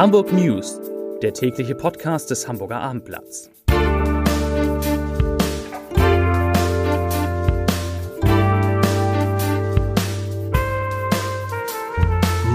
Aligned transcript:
Hamburg 0.00 0.32
News, 0.32 0.80
der 1.20 1.34
tägliche 1.34 1.74
Podcast 1.74 2.30
des 2.30 2.48
Hamburger 2.48 2.80
Abendblatts. 2.80 3.50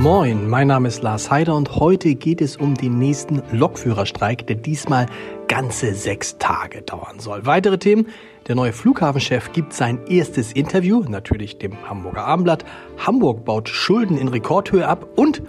Moin, 0.02 0.50
mein 0.50 0.66
Name 0.66 0.88
ist 0.88 1.04
Lars 1.04 1.30
Heider 1.30 1.54
und 1.55 1.76
heute 1.76 2.16
geht 2.16 2.41
es 2.41 2.58
um 2.58 2.73
den 2.73 2.98
nächsten 2.98 3.44
Lokführerstreik, 3.52 4.48
der 4.48 4.55
diesmal 4.55 5.05
ganze 5.48 5.93
sechs 5.93 6.39
Tage 6.39 6.82
dauern 6.82 7.20
soll. 7.20 7.46
Weitere 7.46 7.77
Themen. 7.77 8.07
Der 8.48 8.55
neue 8.55 8.73
Flughafenchef 8.73 9.52
gibt 9.52 9.73
sein 9.73 10.00
erstes 10.07 10.52
Interview, 10.52 11.04
natürlich 11.07 11.59
dem 11.59 11.88
Hamburger 11.88 12.25
Abendblatt. 12.25 12.66
Hamburg 12.98 13.46
baut 13.46 13.70
Schulden 13.70 14.18
in 14.18 14.30
Rekordhöhe 14.30 14.88
ab 14.88 15.05
und 15.16 15.43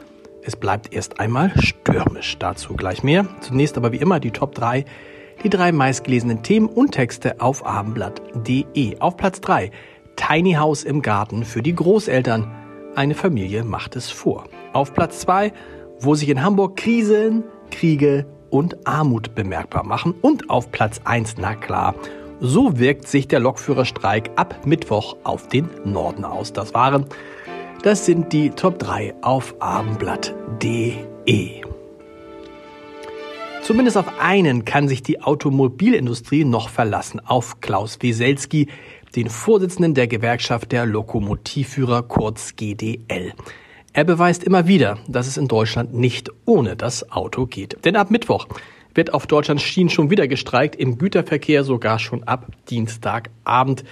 es 0.46 0.54
bleibt 0.54 0.94
erst 0.94 1.18
einmal 1.18 1.50
stürmisch. 1.56 2.38
Dazu 2.38 2.74
gleich 2.74 3.02
mehr. 3.02 3.26
Zunächst 3.40 3.76
aber 3.76 3.92
wie 3.92 3.96
immer 3.96 4.20
die 4.20 4.30
Top 4.30 4.54
3, 4.54 4.84
die 5.42 5.50
drei 5.50 5.72
meistgelesenen 5.72 6.42
Themen 6.42 6.68
und 6.68 6.92
Texte 6.92 7.40
auf 7.40 7.66
abendblatt.de. 7.66 9.00
Auf 9.00 9.16
Platz 9.16 9.40
3 9.40 9.72
Tiny 10.14 10.54
House 10.54 10.84
im 10.84 11.02
Garten 11.02 11.44
für 11.44 11.62
die 11.62 11.74
Großeltern. 11.74 12.50
Eine 12.94 13.14
Familie 13.14 13.64
macht 13.64 13.96
es 13.96 14.08
vor. 14.08 14.44
Auf 14.72 14.94
Platz 14.94 15.18
2, 15.20 15.52
wo 15.98 16.14
sich 16.14 16.28
in 16.28 16.42
Hamburg 16.42 16.76
Krisen, 16.76 17.44
Kriege 17.70 18.24
und 18.48 18.86
Armut 18.86 19.34
bemerkbar 19.34 19.84
machen. 19.84 20.14
Und 20.22 20.48
auf 20.48 20.70
Platz 20.70 21.00
1, 21.04 21.34
na 21.38 21.54
klar, 21.54 21.94
so 22.40 22.78
wirkt 22.78 23.08
sich 23.08 23.26
der 23.28 23.40
Lokführerstreik 23.40 24.30
ab 24.36 24.64
Mittwoch 24.64 25.16
auf 25.24 25.48
den 25.48 25.68
Norden 25.84 26.24
aus. 26.24 26.52
Das 26.52 26.72
waren 26.72 27.06
das 27.82 28.06
sind 28.06 28.32
die 28.32 28.50
Top 28.50 28.78
3 28.78 29.14
auf 29.22 29.54
abendblatt.de. 29.60 31.62
Zumindest 33.62 33.96
auf 33.96 34.20
einen 34.20 34.64
kann 34.64 34.88
sich 34.88 35.02
die 35.02 35.22
Automobilindustrie 35.22 36.44
noch 36.44 36.68
verlassen, 36.68 37.20
auf 37.20 37.60
Klaus 37.60 37.98
Wieselski, 38.00 38.68
den 39.16 39.28
Vorsitzenden 39.28 39.94
der 39.94 40.06
Gewerkschaft 40.06 40.72
der 40.72 40.86
Lokomotivführer 40.86 42.02
kurz 42.02 42.54
GDL. 42.54 43.32
Er 43.92 44.04
beweist 44.04 44.44
immer 44.44 44.68
wieder, 44.68 44.98
dass 45.08 45.26
es 45.26 45.36
in 45.36 45.48
Deutschland 45.48 45.94
nicht 45.94 46.30
ohne 46.44 46.76
das 46.76 47.10
Auto 47.10 47.46
geht. 47.46 47.84
Denn 47.84 47.96
ab 47.96 48.10
Mittwoch 48.10 48.46
wird 48.94 49.14
auf 49.14 49.26
Deutschlands 49.26 49.62
Schienen 49.62 49.90
schon 49.90 50.10
wieder 50.10 50.28
gestreikt, 50.28 50.76
im 50.76 50.98
Güterverkehr 50.98 51.64
sogar 51.64 51.98
schon 51.98 52.24
ab 52.24 52.46
Dienstagabend. 52.68 53.84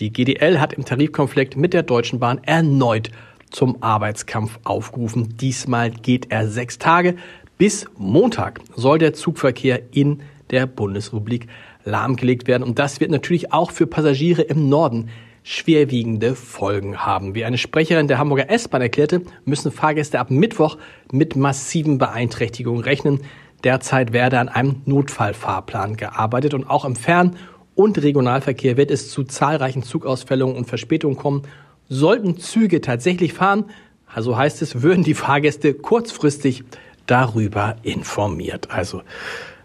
Die 0.00 0.12
GDL 0.12 0.60
hat 0.60 0.72
im 0.74 0.84
Tarifkonflikt 0.84 1.56
mit 1.56 1.74
der 1.74 1.82
Deutschen 1.82 2.20
Bahn 2.20 2.40
erneut 2.44 3.10
zum 3.50 3.82
Arbeitskampf 3.82 4.60
aufgerufen. 4.62 5.36
Diesmal 5.40 5.90
geht 5.90 6.30
er 6.30 6.46
sechs 6.46 6.78
Tage. 6.78 7.16
Bis 7.56 7.84
Montag 7.96 8.60
soll 8.76 8.98
der 8.98 9.12
Zugverkehr 9.12 9.80
in 9.90 10.22
der 10.50 10.66
Bundesrepublik 10.66 11.48
lahmgelegt 11.84 12.46
werden. 12.46 12.62
Und 12.62 12.78
das 12.78 13.00
wird 13.00 13.10
natürlich 13.10 13.52
auch 13.52 13.72
für 13.72 13.88
Passagiere 13.88 14.42
im 14.42 14.68
Norden 14.68 15.08
schwerwiegende 15.42 16.36
Folgen 16.36 16.98
haben. 16.98 17.34
Wie 17.34 17.44
eine 17.44 17.58
Sprecherin 17.58 18.06
der 18.06 18.18
Hamburger 18.18 18.50
S-Bahn 18.50 18.82
erklärte, 18.82 19.22
müssen 19.44 19.72
Fahrgäste 19.72 20.20
ab 20.20 20.30
Mittwoch 20.30 20.78
mit 21.10 21.34
massiven 21.34 21.98
Beeinträchtigungen 21.98 22.84
rechnen. 22.84 23.22
Derzeit 23.64 24.12
werde 24.12 24.38
an 24.38 24.48
einem 24.48 24.82
Notfallfahrplan 24.84 25.96
gearbeitet 25.96 26.54
und 26.54 26.70
auch 26.70 26.84
im 26.84 26.94
Fern- 26.94 27.34
und 27.78 28.02
Regionalverkehr 28.02 28.76
wird 28.76 28.90
es 28.90 29.08
zu 29.08 29.22
zahlreichen 29.22 29.84
Zugausfällungen 29.84 30.56
und 30.56 30.66
Verspätungen 30.66 31.16
kommen 31.16 31.42
Sollten 31.88 32.36
Züge 32.36 32.80
tatsächlich 32.80 33.32
fahren, 33.32 33.66
also 34.12 34.36
heißt 34.36 34.62
es, 34.62 34.82
würden 34.82 35.04
die 35.04 35.14
Fahrgäste 35.14 35.74
kurzfristig 35.74 36.64
darüber 37.06 37.76
informiert. 37.84 38.72
Also 38.72 39.02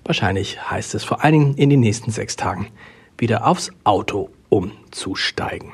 wahrscheinlich 0.05 0.70
heißt 0.70 0.93
es 0.93 1.04
vor 1.04 1.23
allen 1.23 1.33
Dingen 1.33 1.54
in 1.55 1.71
den 1.71 1.80
nächsten 1.80 2.11
sechs 2.11 2.36
Tagen 2.36 2.67
wieder 3.17 3.48
aufs 3.48 3.71
Auto 3.83 4.30
umzusteigen. 4.49 5.73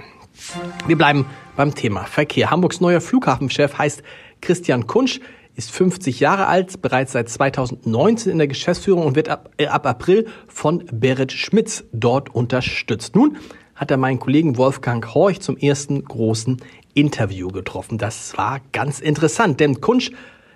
Wir 0.88 0.97
bleiben 0.97 1.25
beim 1.58 1.75
Thema 1.75 2.06
Verkehr. 2.06 2.50
Hamburgs 2.50 2.80
neuer 2.80 3.02
Flughafenchef 3.02 3.78
heißt 3.78 4.02
Christian 4.40 4.88
Kunsch, 4.88 5.19
ist 5.56 5.72
50 5.72 6.20
Jahre 6.20 6.48
alt, 6.48 6.82
bereits 6.82 7.12
seit 7.12 7.30
2019 7.30 8.32
in 8.32 8.38
der 8.38 8.48
Geschäftsführung 8.48 9.06
und 9.06 9.16
wird 9.16 9.30
ab, 9.30 9.50
äh, 9.58 9.68
ab 9.68 9.86
April 9.86 10.28
von 10.48 10.86
Berit 10.92 11.32
Schmitz 11.32 11.84
dort 11.92 12.34
unterstützt. 12.34 13.16
Nun 13.16 13.38
hat 13.76 13.92
er 13.92 13.98
meinen 13.98 14.20
Kollegen 14.20 14.58
Wolfgang 14.58 15.14
Horch 15.14 15.40
zum 15.42 15.58
ersten 15.58 16.04
großen 16.04 16.58
Interview 16.94 17.48
getroffen. 17.50 17.98
Das 17.98 18.38
war 18.38 18.60
ganz 18.72 19.00
interessant, 19.00 19.60
denn 19.60 19.80
Kunsch 19.80 20.12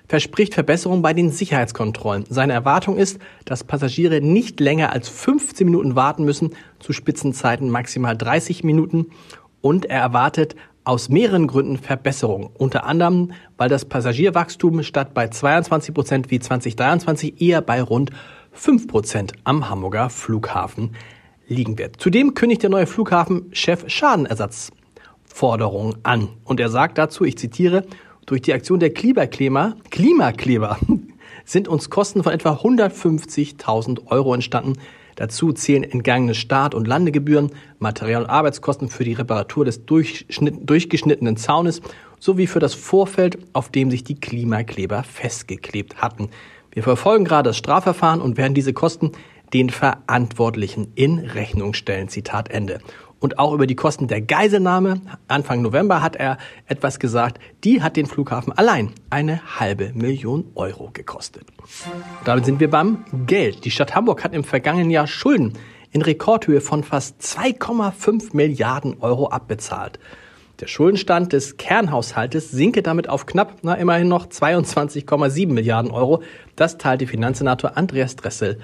verspricht 0.08 0.54
Verbesserungen 0.54 1.02
bei 1.02 1.14
den 1.14 1.32
Sicherheitskontrollen. 1.32 2.26
Seine 2.30 2.54
Erwartung 2.54 2.98
ist, 2.98 3.20
dass 3.46 3.64
Passagiere 3.64 4.22
nicht 4.22 4.60
länger 4.60 4.92
als 4.92 5.10
15 5.10 5.66
Minuten 5.66 5.96
warten 5.96 6.24
müssen, 6.26 6.52
zu 6.80 6.94
Spitzenzeiten 6.94 7.70
maximal 7.70 8.18
30 8.18 8.64
Minuten. 8.64 9.08
Und 9.62 9.86
er 9.86 10.02
erwartet 10.02 10.56
aus 10.84 11.10
mehreren 11.10 11.48
Gründen 11.48 11.78
Verbesserungen. 11.78 12.50
Unter 12.58 12.86
anderem, 12.86 13.32
weil 13.58 13.70
das 13.70 13.86
Passagierwachstum 13.86 14.84
statt 14.84 15.14
bei 15.14 15.28
22 15.28 15.94
Prozent 15.94 16.32
wie 16.32 16.40
2023 16.40 17.42
eher 17.42 17.62
bei 17.62 17.82
rund 17.82 18.12
5 18.52 18.88
Prozent 18.88 19.34
am 19.44 19.70
Hamburger 19.70 20.10
Flughafen 20.10 20.96
liegen 21.48 21.78
wird. 21.78 22.00
Zudem 22.00 22.34
kündigt 22.34 22.64
der 22.64 22.70
neue 22.70 22.88
Flughafenchef 22.88 23.86
Schadenersatzforderungen 23.88 25.96
an. 26.04 26.30
Und 26.44 26.60
er 26.60 26.70
sagt 26.70 26.98
dazu, 26.98 27.24
ich 27.24 27.38
zitiere, 27.38 27.86
durch 28.26 28.42
die 28.42 28.54
Aktion 28.54 28.80
der 28.80 28.94
Klimakleber, 28.94 29.76
Klimakleber 29.90 30.78
sind 31.46 31.68
uns 31.68 31.90
Kosten 31.90 32.24
von 32.24 32.32
etwa 32.32 32.54
150.000 32.54 34.08
Euro 34.08 34.34
entstanden. 34.34 34.78
Dazu 35.16 35.54
zählen 35.54 35.84
entgangene 35.84 36.36
Start- 36.36 36.76
und 36.76 36.88
Landegebühren, 36.88 37.52
Material- 37.80 38.24
und 38.24 38.30
Arbeitskosten 38.30 38.90
für 38.90 39.04
die 39.04 39.14
Reparatur 39.14 39.66
des 39.66 39.86
durchgeschnittenen 39.86 41.38
Zaunes 41.38 41.82
sowie 42.20 42.48
für 42.48 42.60
das 42.60 42.74
Vorfeld, 42.74 43.38
auf 43.54 43.70
dem 43.70 43.92
sich 43.92 44.04
die 44.04 44.16
Klimakleber 44.16 45.04
festgeklebt 45.04 46.02
hatten. 46.02 46.30
Wir 46.72 46.84
verfolgen 46.84 47.26
gerade 47.26 47.50
das 47.50 47.58
Strafverfahren 47.58 48.22
und 48.22 48.38
werden 48.38 48.54
diese 48.54 48.74
Kosten 48.74 49.12
den 49.54 49.70
Verantwortlichen 49.70 50.92
in 50.96 51.20
Rechnung 51.20 51.74
stellen. 51.74 52.08
Zitat 52.08 52.50
Ende. 52.50 52.80
Und 53.24 53.40
auch 53.40 53.54
über 53.54 53.68
die 53.68 53.76
Kosten 53.78 54.10
der 54.10 54.20
Geiselnahme. 54.20 55.00
Anfang 55.30 55.62
November 55.62 56.02
hat 56.02 56.18
er 56.18 56.38
etwas 56.68 57.00
gesagt. 57.00 57.40
Die 57.64 57.82
hat 57.82 57.96
den 57.96 58.06
Flughafen 58.06 58.52
allein 58.52 58.92
eine 59.10 59.40
halbe 59.62 59.94
Million 59.94 60.52
Euro 60.56 60.90
gekostet. 60.92 61.46
Damit 62.26 62.44
sind 62.44 62.60
wir 62.60 62.70
beim 62.70 63.06
Geld. 63.26 63.64
Die 63.64 63.72
Stadt 63.72 63.96
Hamburg 63.96 64.26
hat 64.26 64.34
im 64.34 64.44
vergangenen 64.44 64.90
Jahr 64.90 65.08
Schulden 65.08 65.54
in 65.94 66.02
Rekordhöhe 66.02 66.60
von 66.60 66.84
fast 66.84 67.22
2,5 67.22 68.36
Milliarden 68.36 68.98
Euro 69.00 69.30
abbezahlt. 69.30 70.00
Der 70.60 70.68
Schuldenstand 70.68 71.32
des 71.32 71.56
Kernhaushaltes 71.56 72.52
sinke 72.52 72.84
damit 72.84 73.08
auf 73.08 73.26
knapp, 73.26 73.56
na 73.62 73.76
immerhin 73.76 74.10
noch 74.10 74.26
22,7 74.26 75.48
Milliarden 75.48 75.92
Euro. 75.92 76.22
Das 76.58 76.78
teilte 76.78 77.08
Finanzsenator 77.08 77.78
Andreas 77.78 78.18
Dressel 78.18 78.60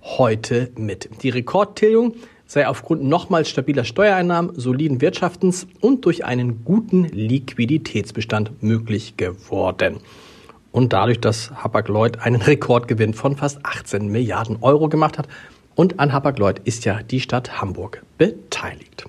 heute 0.00 0.70
mit. 0.76 1.24
Die 1.24 1.30
Rekordtilgung 1.30 2.14
sei 2.46 2.66
aufgrund 2.68 3.04
nochmals 3.04 3.48
stabiler 3.48 3.84
Steuereinnahmen, 3.84 4.52
soliden 4.58 5.00
Wirtschaftens 5.00 5.66
und 5.80 6.04
durch 6.04 6.24
einen 6.24 6.64
guten 6.64 7.04
Liquiditätsbestand 7.04 8.62
möglich 8.62 9.16
geworden. 9.16 9.98
Und 10.72 10.92
dadurch, 10.92 11.20
dass 11.20 11.50
Hapag-Lloyd 11.52 12.20
einen 12.20 12.42
Rekordgewinn 12.42 13.14
von 13.14 13.36
fast 13.36 13.64
18 13.64 14.08
Milliarden 14.08 14.58
Euro 14.60 14.88
gemacht 14.88 15.18
hat. 15.18 15.26
Und 15.74 15.98
an 15.98 16.12
Hapag-Lloyd 16.12 16.60
ist 16.64 16.84
ja 16.84 17.02
die 17.02 17.20
Stadt 17.20 17.60
Hamburg 17.60 18.02
beteiligt. 18.18 19.06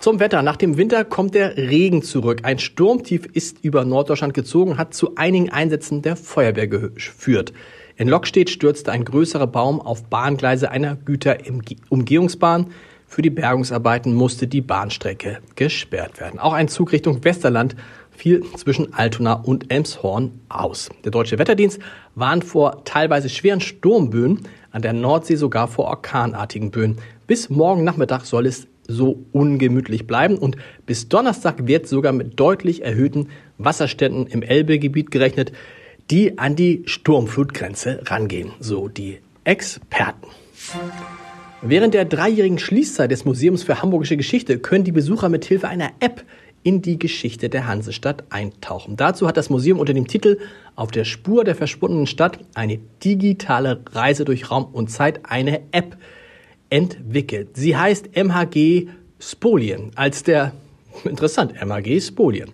Zum 0.00 0.20
Wetter. 0.20 0.42
Nach 0.42 0.56
dem 0.56 0.76
Winter 0.76 1.04
kommt 1.04 1.34
der 1.34 1.56
Regen 1.56 2.02
zurück. 2.02 2.40
Ein 2.44 2.58
Sturmtief 2.58 3.26
ist 3.26 3.64
über 3.64 3.84
Norddeutschland 3.84 4.32
gezogen, 4.32 4.78
hat 4.78 4.94
zu 4.94 5.16
einigen 5.16 5.50
Einsätzen 5.50 6.02
der 6.02 6.16
Feuerwehr 6.16 6.68
geführt. 6.68 7.52
In 7.98 8.06
Lokstedt 8.06 8.48
stürzte 8.48 8.92
ein 8.92 9.04
größerer 9.04 9.48
Baum 9.48 9.80
auf 9.80 10.04
Bahngleise 10.04 10.70
einer 10.70 10.94
Güterumgehungsbahn. 10.94 12.68
Für 13.08 13.22
die 13.22 13.30
Bergungsarbeiten 13.30 14.14
musste 14.14 14.46
die 14.46 14.60
Bahnstrecke 14.60 15.38
gesperrt 15.56 16.20
werden. 16.20 16.38
Auch 16.38 16.52
ein 16.52 16.68
Zug 16.68 16.92
Richtung 16.92 17.24
Westerland 17.24 17.74
fiel 18.12 18.44
zwischen 18.56 18.94
Altona 18.94 19.32
und 19.32 19.72
Elmshorn 19.72 20.30
aus. 20.48 20.90
Der 21.02 21.10
Deutsche 21.10 21.40
Wetterdienst 21.40 21.80
warnt 22.14 22.44
vor 22.44 22.84
teilweise 22.84 23.28
schweren 23.28 23.60
Sturmböen, 23.60 24.42
an 24.70 24.82
der 24.82 24.92
Nordsee 24.92 25.34
sogar 25.34 25.66
vor 25.66 25.86
orkanartigen 25.86 26.70
Böen. 26.70 26.98
Bis 27.26 27.50
morgen 27.50 27.82
Nachmittag 27.82 28.26
soll 28.26 28.46
es 28.46 28.68
so 28.86 29.24
ungemütlich 29.32 30.06
bleiben 30.06 30.38
und 30.38 30.56
bis 30.86 31.08
Donnerstag 31.08 31.66
wird 31.66 31.88
sogar 31.88 32.12
mit 32.12 32.38
deutlich 32.38 32.84
erhöhten 32.84 33.28
Wasserständen 33.58 34.28
im 34.28 34.42
Elbegebiet 34.42 35.10
gerechnet 35.10 35.50
die 36.10 36.38
an 36.38 36.56
die 36.56 36.82
Sturmflutgrenze 36.86 38.00
rangehen, 38.06 38.52
so 38.60 38.88
die 38.88 39.18
Experten. 39.44 40.28
Während 41.60 41.94
der 41.94 42.04
dreijährigen 42.04 42.58
Schließzeit 42.58 43.10
des 43.10 43.24
Museums 43.24 43.62
für 43.62 43.82
Hamburgische 43.82 44.16
Geschichte 44.16 44.58
können 44.58 44.84
die 44.84 44.92
Besucher 44.92 45.28
mit 45.28 45.44
Hilfe 45.44 45.68
einer 45.68 45.90
App 46.00 46.24
in 46.62 46.82
die 46.82 46.98
Geschichte 46.98 47.48
der 47.48 47.66
Hansestadt 47.66 48.24
eintauchen. 48.30 48.96
Dazu 48.96 49.26
hat 49.26 49.36
das 49.36 49.50
Museum 49.50 49.78
unter 49.78 49.94
dem 49.94 50.06
Titel 50.06 50.38
Auf 50.76 50.90
der 50.90 51.04
Spur 51.04 51.44
der 51.44 51.54
verschwundenen 51.54 52.06
Stadt 52.06 52.38
eine 52.54 52.78
digitale 53.02 53.80
Reise 53.92 54.24
durch 54.24 54.50
Raum 54.50 54.66
und 54.72 54.88
Zeit 54.88 55.20
eine 55.24 55.60
App 55.72 55.96
entwickelt. 56.70 57.50
Sie 57.54 57.76
heißt 57.76 58.16
MHG 58.16 58.88
Spolien. 59.18 59.90
Als 59.94 60.22
der, 60.22 60.52
interessant, 61.04 61.54
MHG 61.54 62.00
Spolien. 62.00 62.50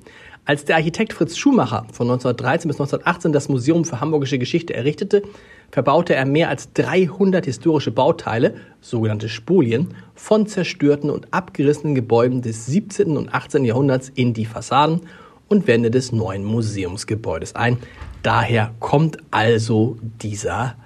Als 0.46 0.66
der 0.66 0.76
Architekt 0.76 1.14
Fritz 1.14 1.38
Schumacher 1.38 1.86
von 1.90 2.06
1913 2.06 2.68
bis 2.68 2.76
1918 2.76 3.32
das 3.32 3.48
Museum 3.48 3.86
für 3.86 4.00
Hamburgische 4.00 4.38
Geschichte 4.38 4.74
errichtete, 4.74 5.22
verbaute 5.70 6.14
er 6.14 6.26
mehr 6.26 6.50
als 6.50 6.70
300 6.74 7.46
historische 7.46 7.90
Bauteile, 7.90 8.54
sogenannte 8.82 9.30
Spolien, 9.30 9.94
von 10.14 10.46
zerstörten 10.46 11.08
und 11.08 11.32
abgerissenen 11.32 11.94
Gebäuden 11.94 12.42
des 12.42 12.66
17. 12.66 13.16
und 13.16 13.32
18. 13.32 13.64
Jahrhunderts 13.64 14.10
in 14.14 14.34
die 14.34 14.44
Fassaden 14.44 15.00
und 15.48 15.66
Wände 15.66 15.90
des 15.90 16.12
neuen 16.12 16.44
Museumsgebäudes 16.44 17.56
ein. 17.56 17.78
Daher 18.22 18.74
kommt 18.80 19.16
also 19.30 19.96
dieser 20.20 20.76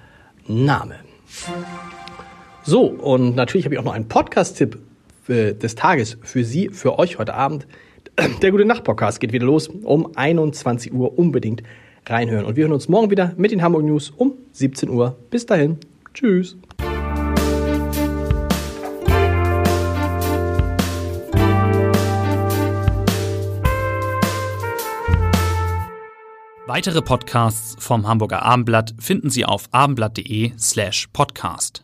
Name. 0.47 0.95
So, 2.63 2.83
und 2.83 3.35
natürlich 3.35 3.65
habe 3.65 3.75
ich 3.75 3.79
auch 3.79 3.85
noch 3.85 3.93
einen 3.93 4.07
Podcast-Tipp 4.07 4.79
äh, 5.27 5.53
des 5.53 5.75
Tages 5.75 6.17
für 6.21 6.45
Sie, 6.45 6.69
für 6.69 6.97
euch 6.97 7.19
heute 7.19 7.33
Abend. 7.33 7.67
Der 8.41 8.51
gute 8.51 8.65
Nacht-Podcast 8.65 9.19
geht 9.19 9.31
wieder 9.31 9.45
los 9.45 9.67
um 9.67 10.11
21 10.15 10.93
Uhr. 10.93 11.17
Unbedingt 11.17 11.63
reinhören. 12.05 12.45
Und 12.45 12.55
wir 12.55 12.63
hören 12.63 12.73
uns 12.73 12.89
morgen 12.89 13.11
wieder 13.11 13.33
mit 13.37 13.51
den 13.51 13.61
Hamburg 13.61 13.83
News 13.83 14.09
um 14.09 14.33
17 14.51 14.89
Uhr. 14.89 15.15
Bis 15.29 15.45
dahin. 15.45 15.77
Tschüss. 16.13 16.57
Weitere 26.65 27.01
Podcasts 27.01 27.75
vom 27.83 28.07
Hamburger 28.07 28.43
Abendblatt 28.43 28.93
finden 28.99 29.29
Sie 29.31 29.43
auf 29.43 29.65
abendblatt.de 29.71 30.51
slash 30.57 31.07
podcast. 31.13 31.83